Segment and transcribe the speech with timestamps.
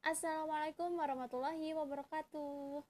[0.00, 2.80] Assalamualaikum warahmatullahi wabarakatuh.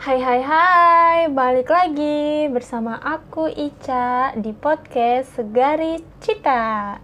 [0.00, 6.96] Hai hai hai, balik lagi bersama aku Ica di podcast Segari Cita.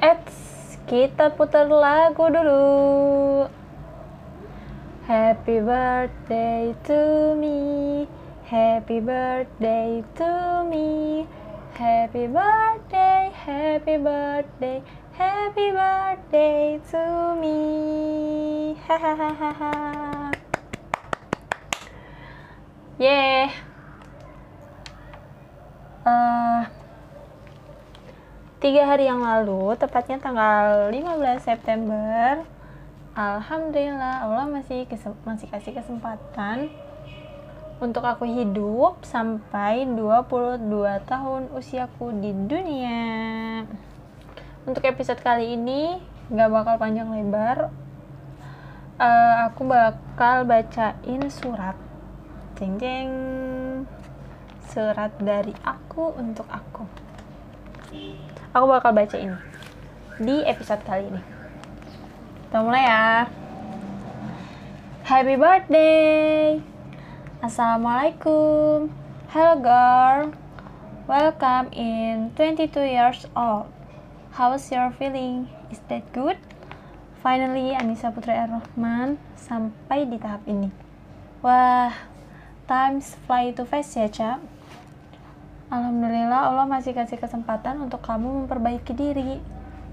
[0.00, 2.72] Eits, kita putar lagu dulu.
[5.04, 8.08] Happy birthday to me.
[8.46, 11.26] Happy birthday to me.
[11.74, 14.78] Happy birthday, happy birthday,
[15.18, 17.58] happy birthday to me.
[18.86, 20.30] Hahaha.
[23.02, 23.50] Yeah.
[26.06, 26.62] Eh,
[28.62, 32.46] tiga hari yang lalu, tepatnya tanggal 15 September,
[33.18, 34.86] Alhamdulillah Allah masih
[35.26, 36.85] masih kasih kesempatan
[37.76, 40.64] untuk aku hidup sampai 22
[41.04, 43.04] tahun usiaku di dunia.
[44.64, 46.00] Untuk episode kali ini
[46.32, 47.68] nggak bakal panjang lebar.
[48.96, 51.76] Eh, aku bakal bacain surat.
[52.56, 53.12] Jeng jeng.
[54.72, 56.88] Surat dari aku untuk aku.
[58.56, 59.36] Aku bakal bacain
[60.16, 61.22] di episode kali ini.
[62.48, 63.28] Kita mulai ya.
[65.04, 66.75] Happy birthday.
[67.44, 68.88] Assalamualaikum.
[69.28, 70.32] Hello girl.
[71.04, 73.68] Welcome in 22 years old.
[74.32, 75.44] How's your feeling?
[75.68, 76.40] Is that good?
[77.20, 80.72] Finally, Anissa Putri Ar-Rahman sampai di tahap ini.
[81.44, 81.92] Wah,
[82.64, 84.40] times fly too fast ya, Cak.
[85.68, 89.44] Alhamdulillah Allah masih kasih kesempatan untuk kamu memperbaiki diri.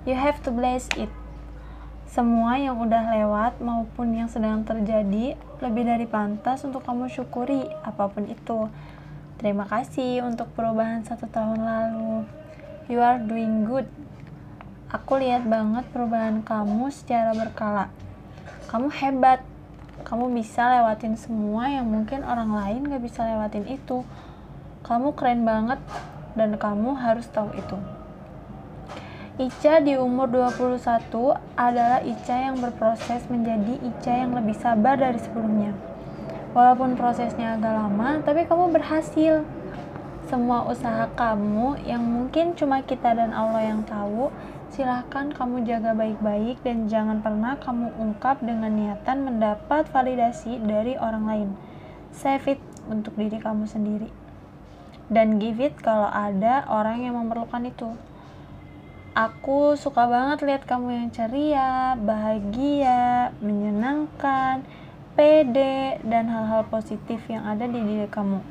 [0.08, 1.12] You have to bless it.
[2.14, 5.34] Semua yang udah lewat maupun yang sedang terjadi
[5.66, 8.70] lebih dari pantas untuk kamu syukuri apa pun itu.
[9.42, 12.22] Terima kasih untuk perubahan satu tahun lalu.
[12.86, 13.90] You are doing good.
[14.94, 17.90] Aku lihat banget perubahan kamu secara berkala.
[18.70, 19.42] Kamu hebat.
[20.06, 24.06] Kamu bisa lewatin semua yang mungkin orang lain gak bisa lewatin itu.
[24.86, 25.82] Kamu keren banget
[26.38, 28.03] dan kamu harus tahu itu.
[29.34, 30.78] Ica di umur 21
[31.58, 35.74] adalah Ica yang berproses menjadi Ica yang lebih sabar dari sebelumnya.
[36.54, 39.42] Walaupun prosesnya agak lama, tapi kamu berhasil.
[40.30, 44.30] Semua usaha kamu yang mungkin cuma kita dan Allah yang tahu,
[44.70, 51.26] silahkan kamu jaga baik-baik dan jangan pernah kamu ungkap dengan niatan mendapat validasi dari orang
[51.26, 51.50] lain.
[52.14, 54.14] Save it untuk diri kamu sendiri.
[55.10, 58.13] Dan give it kalau ada orang yang memerlukan itu.
[59.14, 64.66] Aku suka banget lihat kamu yang ceria, bahagia, menyenangkan,
[65.14, 68.42] pede, dan hal-hal positif yang ada di diri kamu.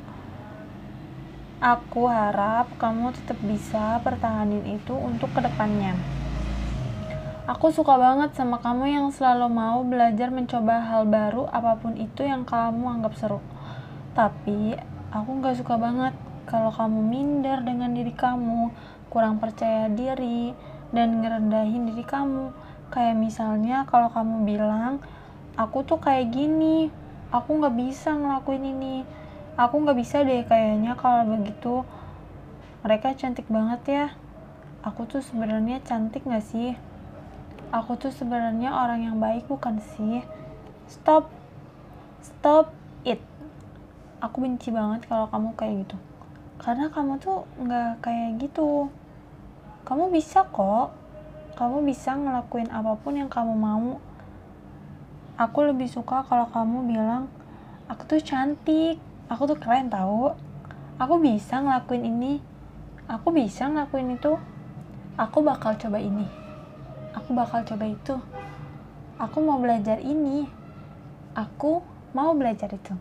[1.59, 5.99] Aku harap kamu tetap bisa pertahanin itu untuk ke depannya.
[7.43, 12.23] Aku suka banget sama kamu yang selalu mau belajar mencoba hal baru apa pun itu
[12.23, 13.43] yang kamu anggap seru.
[14.15, 14.79] Tapi,
[15.11, 16.15] aku gak suka banget
[16.47, 18.71] kalau kamu minder dengan diri kamu,
[19.13, 20.57] kurang percaya diri,
[20.89, 22.49] dan ngerendahin diri kamu.
[22.89, 24.97] Kayak misalnya kalau kamu bilang,
[25.53, 26.89] aku tuh kayak gini,
[27.29, 29.05] aku gak bisa ngelakuin ini,
[29.53, 31.85] aku gak bisa deh kayaknya kalau begitu.
[32.81, 34.05] Mereka cantik banget ya.
[34.81, 36.73] Aku tuh sebenarnya cantik gak sih?
[37.69, 40.25] Aku tuh sebenarnya orang yang baik bukan sih?
[40.89, 41.29] Stop,
[42.25, 42.73] stop
[43.05, 43.21] it.
[44.25, 45.97] Aku benci banget kalau kamu kayak gitu
[46.63, 48.87] karena kamu tuh nggak kayak gitu
[49.83, 50.95] kamu bisa kok.
[51.53, 53.99] Kamu bisa ngelakuin apa pun yang kamu mau.
[55.37, 57.29] Aku lebih suka kalau kamu bilang
[57.91, 58.97] aku tuh cantik.
[59.27, 60.39] Aku tuh keren tau.
[60.97, 62.33] Aku bisa ngelakuin ini.
[63.11, 64.39] Aku bisa ngelakuin itu.
[65.19, 66.25] Aku bakal coba ini.
[67.13, 68.15] Aku bakal coba itu.
[69.19, 70.47] Aku mau belajar ini.
[71.35, 71.83] Aku
[72.15, 72.95] mau belajar itu.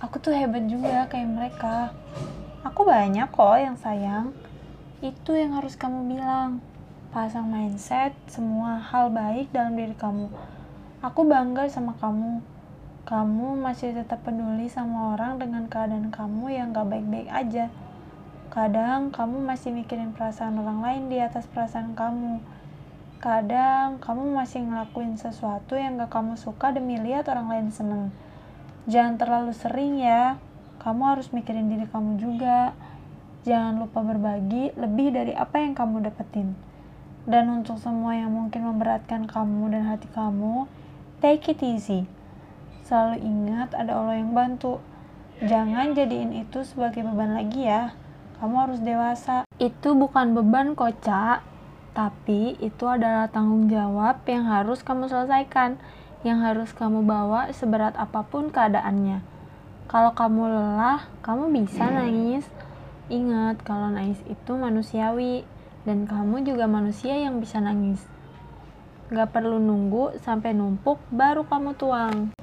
[0.00, 1.92] Aku tuh hebat juga kayak mereka.
[2.64, 4.45] Aku banyak kok yang sayang.
[5.04, 6.64] Itu yang harus kamu bilang.
[7.12, 10.32] Pasang mindset semua hal baik dalam diri kamu.
[11.04, 12.40] Aku bangga sama kamu.
[13.04, 17.68] Kamu masih tetap peduli sama orang dengan keadaan kamu yang gak baik-baik aja.
[18.48, 22.40] Kadang kamu masih mikirin perasaan orang lain di atas perasaan kamu.
[23.20, 28.16] Kadang kamu masih ngelakuin sesuatu yang gak kamu suka demi lihat orang lain seneng.
[28.88, 30.40] Jangan terlalu sering ya,
[30.80, 32.72] kamu harus mikirin diri kamu juga.
[33.46, 36.58] Jangan lupa berbagi lebih dari apa yang kamu dapetin.
[37.30, 40.66] Dan untuk semua yang mungkin memberatkan kamu dan hati kamu,
[41.22, 42.10] take it easy.
[42.82, 44.82] Selalu ingat ada Allah yang bantu.
[45.38, 47.94] Jangan jadiin itu sebagai beban lagi ya.
[48.42, 49.46] Kamu harus dewasa.
[49.62, 51.46] Itu bukan beban kocak,
[51.94, 55.78] tapi itu adalah tanggung jawab yang harus kamu selesaikan,
[56.26, 59.22] yang harus kamu bawa seberat apa pun keadaannya.
[59.86, 62.42] Kalau kamu lelah, kamu bisa nangis.
[63.06, 65.46] Ingat, kalau nangis itu manusiawi,
[65.86, 68.02] dan kamu juga manusia yang bisa nangis.
[69.06, 72.34] Gak perlu nunggu sampai numpuk baru kamu tuang.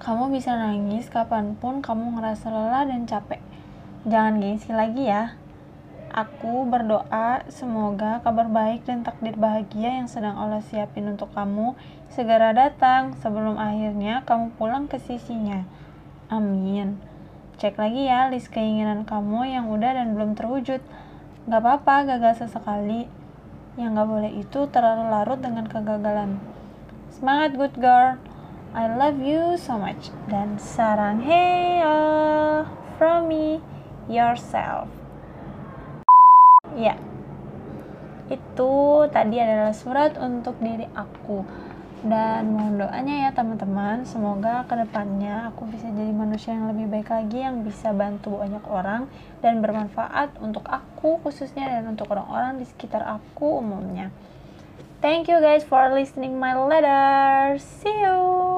[0.00, 3.44] Kamu bisa nangis kapan pun kamu ngerasa lelah dan capek.
[4.08, 5.36] Jangan gengsi lagi ya.
[6.08, 11.76] Aku berdoa semoga kabar baik dan takdir bahagia yang sedang Allah siapin untuk kamu
[12.08, 15.68] segera datang sebelum akhirnya kamu pulang ke sisinya.
[16.32, 17.07] Amin.
[17.58, 20.78] Cek lagi ya list keinginan kamu yang udah dan belum terwujud.
[21.50, 23.10] Gak apa-apa gagal sesekali.
[23.74, 26.38] Yang gak boleh itu terlalu larut dengan kegagalan.
[27.10, 28.14] Semangat good girl.
[28.78, 30.14] I love you so much.
[30.30, 31.98] Dan sarang heyo
[32.94, 33.58] from me,
[34.06, 34.86] yourself.
[36.78, 36.94] Ya,
[38.30, 38.74] itu
[39.10, 41.42] tadi adalah surat untuk diri aku.
[41.98, 47.10] Dan mohon doanya ya teman-teman, semoga ke depannya aku bisa jadi manusia yang lebih baik
[47.10, 49.10] lagi, yang bisa bantu banyak orang
[49.42, 54.14] dan bermanfaat untuk aku khususnya dan untuk orang-orang di sekitar aku umumnya.
[55.02, 57.58] Thank you guys for listening my letter.
[57.58, 58.57] See you.